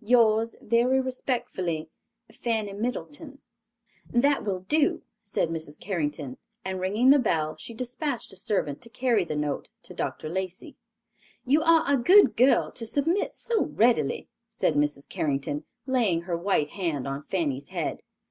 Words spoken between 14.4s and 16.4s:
said Mrs. Carrington, laying her